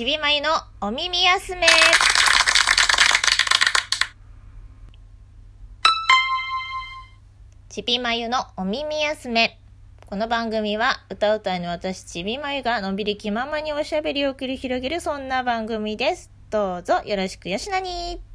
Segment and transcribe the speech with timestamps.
[0.00, 0.48] ちびまゆの
[0.80, 1.66] お耳休め。
[7.68, 9.60] ちびまゆのお耳休め。
[10.06, 16.30] この番組は歌うたいの私ちびまゆがのんびり気ままにおしゃべりを繰り広げるそんな番組です。
[16.48, 18.29] どうぞよろしくよしなに。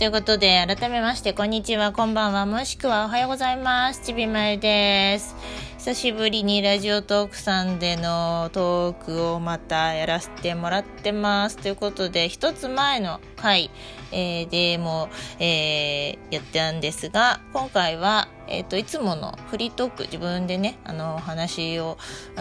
[0.00, 4.00] ということで、改めまして、こんにちは、こんばんは、もしくはおはようございます。
[4.00, 5.36] ちびまゆです。
[5.76, 11.58] 久しぶりにラジオトークさんでのトークをまたやらせてもらってます。
[11.58, 13.70] ということで、一つ前の回、
[14.10, 21.98] えーでも、えーやったんですが、今回は、えっ、と、いつものフリートーク、自分でね、あの、お話を、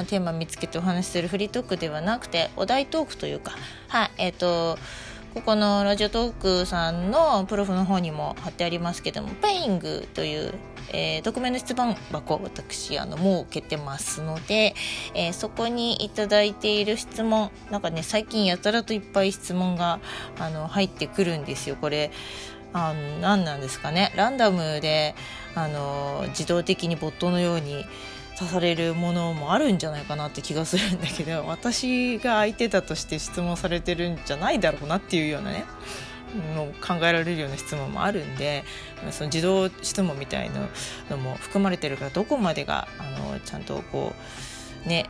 [0.08, 3.52] テーマ見つけてお話しするフリートークではなくて、お題トークというか、
[3.90, 4.80] はい、えっ、と、
[5.34, 10.54] ここのラジオトークさんのプロフの方にも貼ってありますけども、ペイングという、
[10.92, 14.74] えー、匿名の質問箱、私、あの、設けてますので、
[15.14, 20.00] えーそこにいただいている質問、なんかね、最近やたらといっぱい質問が、
[20.40, 21.76] あの、入ってくるんですよ。
[21.80, 22.12] これ、
[22.74, 24.12] あの、何なんですかね。
[24.16, 25.14] ランダムで、
[25.54, 27.86] あの、自動的にボットのように、
[28.40, 35.66] 刺されるものもあるんじゃないかなって気がするんだけど私が相手だとして質問されてるんじゃないだろうなっていうようなね
[36.56, 38.64] の考えられるような質問もあるんで
[39.12, 40.70] その自動質問みたいな
[41.10, 44.14] のも含まれてるからどこまでがあのちゃんとこ
[44.86, 45.10] うね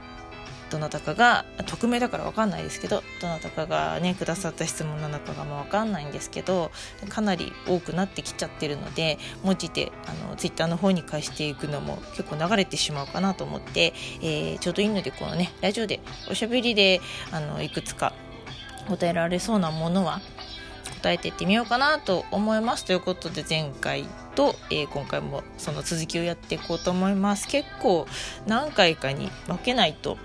[0.69, 6.71] どなたかが匿名だから分かんないですけどどなたかがねくださった質問なのかがもう分かんないんですけど
[7.09, 18.13] かなり多くなってきちゃってるので文字であのツイッターの方に返していくのも結構流れてしまうかなと思って、えーちょうどいいのでこのねラジオでおしゃべりであのいくつか
[18.87, 20.21] 答えられそうなものは
[21.01, 22.83] 答えていってみようかなと思います。
[22.85, 27.47] ということで前回と、えー今回もその続きをやっていこうと思います。
[27.47, 28.08] 結構
[28.47, 30.17] 何回かに分けないと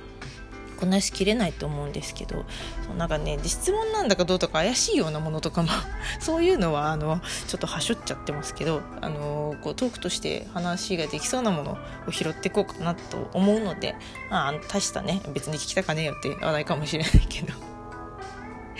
[0.75, 2.45] こなしきれないと思うんですけど
[2.87, 5.69] そうなんかね質問なんだかどうとか怪しいようなものとかも
[6.21, 13.95] そういうのはあのちょっとはしょっちゃってますけどあのこうトークとして話ができそうなものを拾っていこうかなと思うので
[14.31, 17.74] まあ大したね別に聞きたかねえよって話題かもしれないけど。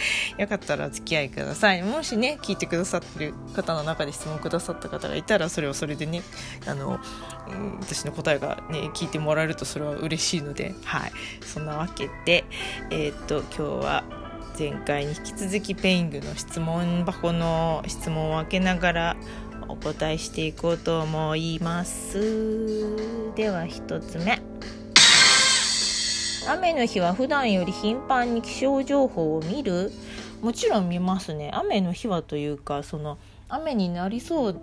[0.39, 1.83] よかったらお付き合いください。
[1.83, 6.23] もしね聞いてくださってる方の中で質問くださった方がいたらそれをそれでね
[6.67, 7.01] あの、
[7.49, 11.13] えー私の答えがね聞いてもらえるとそれは嬉しいのではい。
[11.45, 12.45] そんなわけで
[12.91, 14.05] えーっと今日は
[14.59, 19.17] 前回に引き続きペイングの質問箱の質問を開けながら
[19.69, 23.33] お答えしていこうと思います。
[23.35, 24.54] では一つ目。
[26.47, 29.91] 雨の日は普段より頻繁に気象情報を見る？
[30.43, 31.51] もちろん見ますね。
[31.55, 33.19] 雨の日はというかその
[33.49, 34.61] 雨になりそう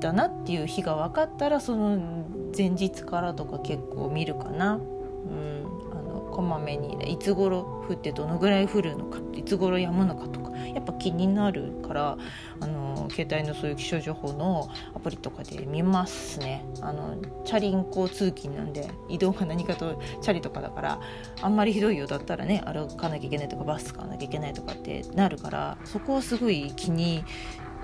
[0.00, 2.26] だなっていう日が分かったらその
[2.56, 4.74] 前日からとか結構見るかな。
[4.74, 5.51] うん。
[6.32, 12.18] こまめにねいつ頃降ってどのぐらい降るのかいつ頃止むのかとかやっぱ気になるから
[12.60, 16.64] あの携帯のそういう気象情報のアプリとかで見ますね。
[16.80, 21.00] あのチャリンコ通勤なんで移動が何かとチャリとかだから
[21.40, 27.24] あんまりひどいようだったらね歩かなきゃいけないとかバス使わなきゃいけないとかってなるからそこはすごい気に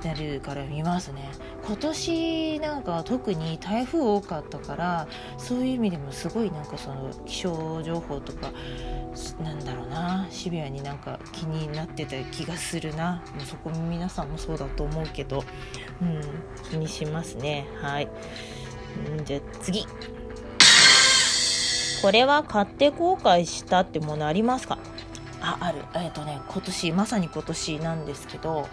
[0.04, 1.30] なるから見ますね。
[1.66, 8.52] 今年なんか特に台風多かったからそういう意味でもすごいなんかその気象情報とか
[9.42, 13.22] なんだろうなシビアになんか気になってた気がするな。
[13.34, 15.42] もうそこ皆さんもそうだと思うけど、
[16.00, 16.20] うん、
[16.70, 17.66] 気にしますね。
[17.82, 18.08] はい、
[19.16, 19.84] うん、じゃあ次。
[22.00, 24.78] これは買って後悔したってものありますか？
[25.40, 25.82] あある。
[25.94, 28.68] えっ、とね今年まさに今年なんですけど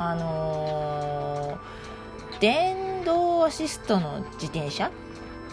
[0.00, 1.80] あのー
[2.40, 4.90] 電動アシストの自転車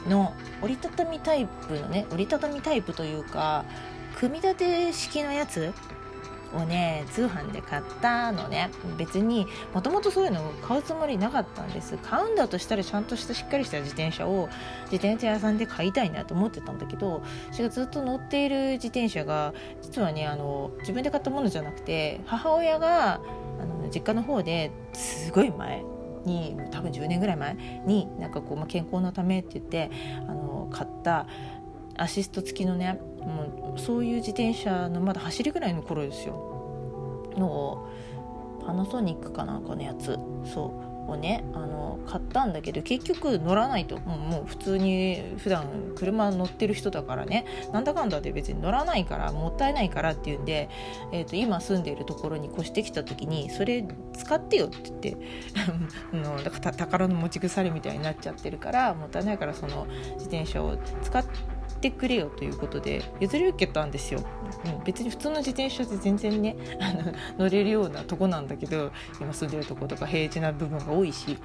[0.07, 3.65] の折りたたみタイプのね折りたたみタイプというか
[4.17, 5.73] 組み立て式のやつ
[6.55, 8.69] をね通販で買ったのね。
[8.97, 11.97] 別にもともとそういうのを買うつもりなかったんです。
[11.97, 14.47] 買うんだとしたらちゃんとしたしっかりした自転車を
[14.85, 17.21] 自転車屋さんで買いたいなと思ってたんだけど
[17.51, 23.19] 私がずっと乗っている自転車が実はねあの自分で買ったものじゃなくて母親が
[23.87, 25.83] の実家の方ですごい前
[26.25, 27.55] に多分10年ぐらい前
[27.85, 29.89] になんかこう、まあ、健康のためって言って
[30.27, 31.27] あの買った
[31.97, 37.33] アシスト付きのねもうそういう自転車のまだ走りぐらいの頃ですよ。
[37.37, 37.87] の
[38.65, 40.17] パナソニックかなんかのやつ。
[40.45, 40.86] そう。
[41.07, 45.65] をねあの買ったんだけど結局乗らないと、もうもう普通に普段
[45.95, 47.45] 車乗ってる人だからね。
[47.73, 50.69] なんだかんだで別に乗らないからもったいないからっていうんで、
[51.11, 55.17] えーと、今住んでいるところに越してきた時にそれ使ってよって言って
[56.15, 61.56] のだから宝の持ち腐れみたいになっちゃってるからもったいないからその自転車を使って
[61.91, 64.21] くれよということで譲り受けたんですよ、
[64.65, 71.37] うん、別に普通の自転車で全然ね あの乗れるようなとこなんだけど今住んでるとことか平地な部分が多いし。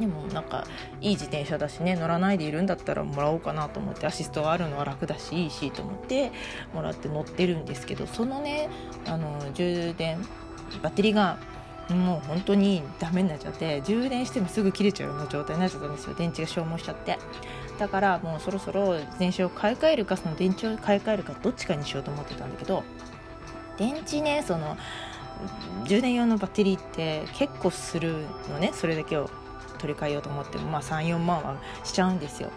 [0.00, 0.66] でもなんか
[1.02, 6.32] いい自転車だしね乗らないでいるんだったらもらおうかなと思ってアシストがあるのは楽だしいいしと思って
[6.72, 8.70] もらって乗ってるんですけどそのね
[9.06, 10.18] あの充電
[10.82, 11.38] バッテリーが
[11.90, 16.14] もう本当にダメになっちゃって充電してもすぐ切れちゃうような状態になっちゃったんですよ。
[16.14, 17.18] 電池が消耗しちゃって。
[17.78, 22.84] だからもうそろそろ自転車を買い替えるかその電池を買い替えるかどっちかにしようと思ってたんだけど
[23.76, 24.76] 電池ねその
[25.86, 28.70] 充電用のバッテリーって結構するのね。
[28.72, 29.28] それだけを
[29.78, 32.50] 取り替えようと思っても、まあ、34万はしちゃうんですよ。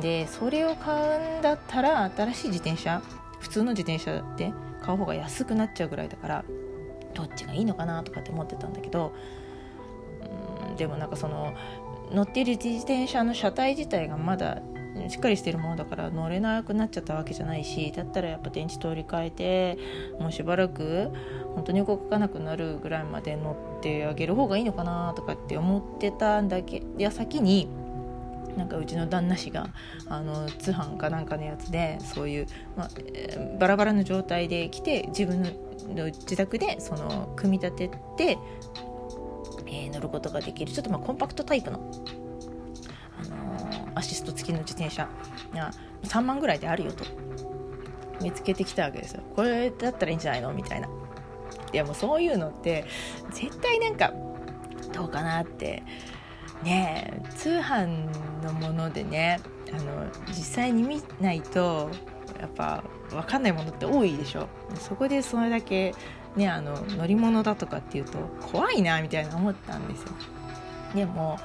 [0.00, 3.02] でそれを買うんだったら新しい自転車
[3.40, 6.44] 普通の自転車で買う方が安くなっちゃうぐらいだから
[7.14, 9.12] どっちがいいのかなとかって思ってたんだけど
[10.70, 11.54] うんでもなんかその
[12.12, 14.62] 乗ってる自転車の車体自体がまだ
[15.08, 19.78] しっかりしてるものだから乗れなくなっちゃったわけじゃないしだったらやっぱ電池取り替えて
[20.20, 21.10] もうしばらく
[21.54, 27.68] 本当に動かなくなるぐらいまで乗ってあげる方がいいのかなとかって思ってたんだけや先に
[28.56, 29.68] なんかうちの旦那氏が
[30.08, 32.46] あの通販かなんかのやつでそういう、
[32.76, 32.88] まあ、
[33.58, 38.38] バラバラの状態で来て自分の自宅でその組み立てて、
[39.66, 40.72] えー、乗ることができる。
[40.72, 41.90] ちょっとまあコンパクトタイプの
[43.18, 45.08] あのアシスト付きの自転車
[45.54, 45.70] が
[46.04, 47.04] 3万ぐらいであるよと
[48.20, 49.22] 見つけてきたわけですよ。
[49.34, 50.88] これだったらいいんじゃないのみたいな。
[51.72, 52.84] いやもうそういうのって
[53.30, 54.12] 絶対なんか
[54.92, 55.82] どうかなって。
[56.62, 58.08] ねえ通販
[58.42, 59.40] のものでね
[59.72, 61.90] あの実際に見ないと
[62.40, 64.48] やっぱ分かんないものって多いでしょ。
[64.74, 65.94] そこでそれだけ
[66.36, 70.08] ねあの乗り物だとかっていうと怖いなみたいな思ったんですよ。
[70.94, 71.38] でも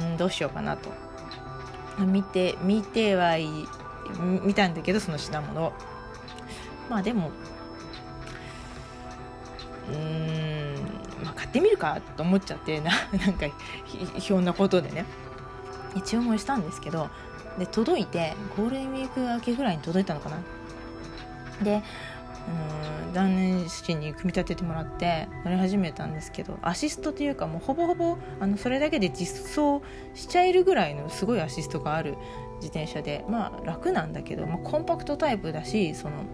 [0.00, 0.90] うんどうしようかなと。
[1.98, 3.46] 見て見てはい
[4.42, 5.72] 見たんだけどその品物
[6.88, 7.30] まあでも
[9.92, 10.74] うん、
[11.22, 13.46] まあ、買ってみるかと思っちゃってななんか
[14.18, 15.04] ひょんなことでね。
[16.00, 17.10] 注文したんですけど
[17.58, 20.38] で届いてゴールデンウィーク明けぐらいに届いたのかな。
[21.62, 21.82] で
[23.06, 29.82] うん断念式に組み立ててもらって乗り始めたんですけどアシストというかもうほぼほぼあのそれだけで実装
[30.14, 32.16] しちゃえるぐらいのすごいアシストがある
[32.56, 36.24] 自転車でまあ楽なんだけど、まあ、コンパクトタイプだしその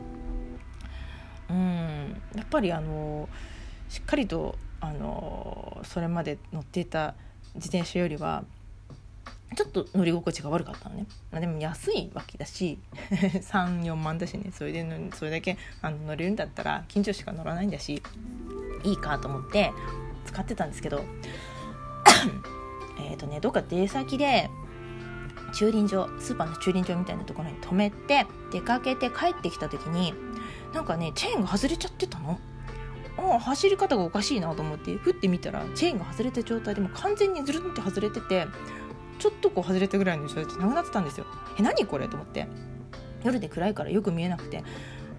[1.51, 3.29] うんやっぱりあの
[3.89, 7.15] しっかりとあのそれまで乗っていた
[7.55, 8.45] 自転車よりは
[9.59, 12.79] ちょっと乗り心地が悪かったのね、まあ、でも安いわけだし
[13.11, 18.01] 34万だしねそれでそれだけあの乗れるんだったら緊張しか乗らないんだし
[18.85, 19.73] いいかと思って
[20.27, 21.03] 使ってたんですけど
[23.11, 24.49] えっとねどっか出先で
[25.53, 30.15] 駐輪場スーパーの駐輪場みたいなところに止めて出かけて帰ってきた時に
[30.73, 32.39] なんかねチェーンが外れちゃってたの。
[33.17, 38.47] ああ走り方がおかしいなと思ってふってみたらチェーンが外れた状態でも完全にズルンって外れてて
[39.19, 41.27] ちょっとこう外れたぐらいの人たちなくなってたんですよ。
[41.59, 42.47] え何これと思って。
[43.25, 44.63] 夜で暗いからよく見えなくて。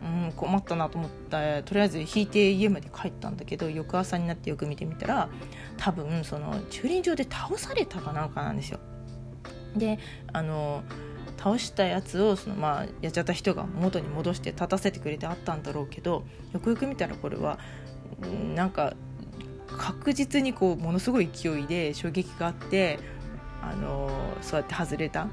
[0.01, 1.61] うん困ったなと思った。
[1.63, 5.29] とりあえず引いて家まで帰ったんだけど翌朝になってよく見てみたら
[5.77, 8.79] 多分その駐輪場で倒されたかなんかなんですよ。
[9.75, 9.99] で
[10.31, 10.83] あの
[11.37, 17.59] 倒したやつをその、まあ、やっちゃった人が元に戻して立たせてくれてあったんだろうけどよくよく見たらこれは
[18.55, 18.93] なんか
[19.67, 22.99] 確実にこうものすごい勢いで衝撃があって
[23.61, 24.09] あの
[24.41, 25.27] そうやって外れた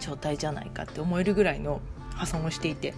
[0.00, 1.80] 状態じゃないかって思えるぐらいの
[2.14, 2.94] 破損をしていて。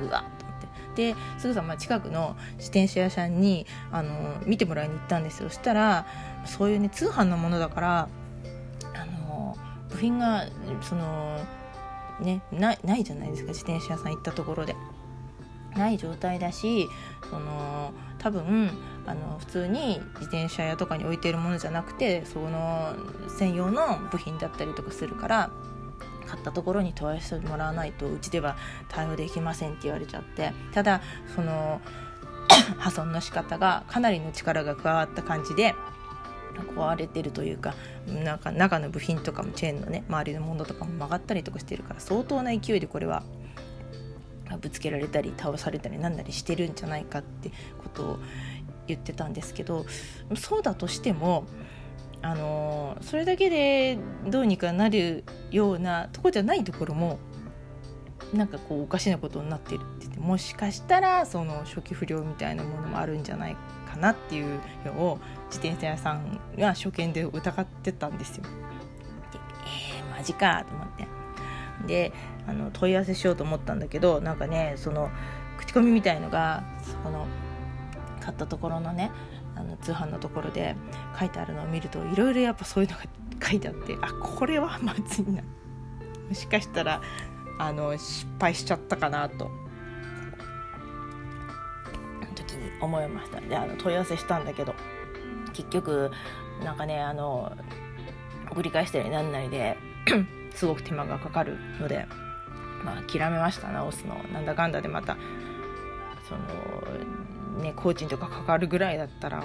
[0.00, 0.60] うわっと思っ
[0.94, 1.12] て。
[1.12, 5.48] ですぐさま近くの自転車屋さんにあの見てもらいに行ったんですよ。
[5.48, 6.06] そしたら
[6.44, 8.08] そういうね通販のものだから
[8.94, 9.56] あの
[9.88, 10.46] 部品が
[10.82, 11.38] その
[12.20, 13.48] ねないないじゃないですか。
[13.48, 14.76] 自転車屋さん行ったところで。
[15.76, 16.86] ない状態だし
[17.30, 18.70] その多分
[19.06, 22.94] あの普通に自転車屋とかに置いてるものじゃなくてその
[23.28, 25.50] 専用の部品だったりとかするから
[26.26, 28.56] 買ったところに問い合わせてもらわないとうちでは
[28.88, 31.02] 対応できませんって言われちゃってただ
[31.34, 31.80] その
[32.78, 35.74] 破損の仕方がかなりの力が加わった感じで
[36.76, 37.74] 壊れてるというか
[38.06, 43.22] なんか中の部品とかもチェーンのね周りのものとかも曲がったりとかしてるから相当な勢いでこれは
[44.60, 47.50] ぶつけられたり倒されたりなんなりしてるんじゃないかって
[47.82, 48.18] ことを
[48.86, 49.86] 言ってたんですけど
[50.36, 51.46] そうだとしても
[52.22, 57.18] あのそれだけでどうにかなるようなとこじゃないところも
[58.32, 63.56] なんかこうおかしなことになってるって言ってもしかしたらその初期不良みたいなものもあるんじゃない
[63.90, 65.18] かなっていうのを
[65.50, 68.44] 自転車屋さんが初見で疑ってたんですよ。
[68.44, 68.48] で
[69.98, 71.06] えー、マジかと思って
[71.86, 72.12] で
[72.46, 75.10] あの問い合わせしようと思ったんだけどなんかねその
[75.58, 76.64] 口コミみたいのが
[77.04, 77.26] その
[78.22, 79.10] 買ったところのね
[79.56, 80.76] あの通販のところで
[81.18, 83.04] 書いてあるのを見るといろいろやっぱそういうのが
[83.44, 85.42] 書いてあってあこれはまずいな。
[86.28, 87.02] もしかしたら
[87.58, 89.50] あの失敗しちゃったかなと。
[92.34, 93.40] 時に思いました。
[93.40, 94.74] であの問い合わせしたんだけど
[95.52, 96.10] 結局
[96.64, 97.52] なんかねあの
[98.50, 99.76] 繰り返したりなんないで
[100.54, 102.06] すごく手間がかかるので
[102.84, 105.16] まあ諦めました直すのなんだかんだでまた
[106.28, 106.91] その
[107.58, 109.44] ね工賃とかかかるぐらいだったら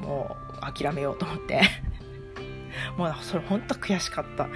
[0.00, 1.62] もう諦めようと思って。
[2.98, 4.48] もうそれ本当悔しかった。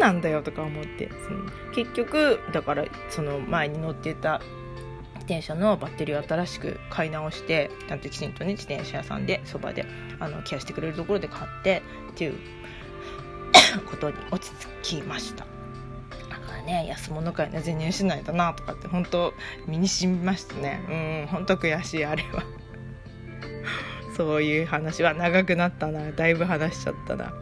[0.00, 1.10] なんだよとか思って。
[1.26, 4.40] その結局だからその前に乗ってた
[5.14, 9.84] 自転車のバッテリーを新しく買い直してちゃんときちんとね自転車屋さんでそばで
[10.20, 12.38] あのケアしてくれるところで買ってっていう
[13.90, 14.52] ことに落ち
[14.82, 15.55] 着きました。
[16.66, 19.32] ね安物買いの全然しないだなとかって本当
[19.66, 20.80] 身にしみましたね。
[20.88, 20.92] う
[21.24, 22.42] ん本当悔しいあれは。
[24.16, 26.10] そういう話は長くなったな。
[26.12, 27.32] だいぶ話しちゃったな。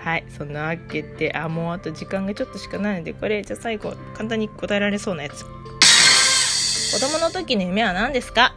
[0.00, 5.44] はいそんなわけであもうあと時間がちょっとしかないのでこれじゃあ最後簡単に答えられそうなやつ。
[5.44, 8.54] 子供の時の夢は何ですか？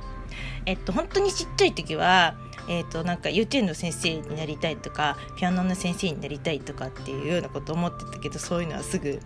[0.66, 2.36] えっと本当にちっちゃい時は
[2.70, 9.20] えーと、なんか幼稚園の先生になりたいとかピアノの先生になりたいとかっていうようなこと思ってたけどそういうのはすぐ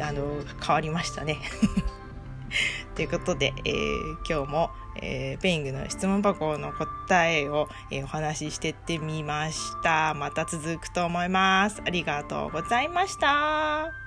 [0.00, 1.38] あの変わりましたね。
[2.94, 4.70] ということで、えー、今日も、
[5.02, 10.14] えー、ペイングの質問箱の答えを、えー、お話ししてってみました。
[10.14, 11.82] また続くと思います。
[11.84, 14.05] ありがとうございました。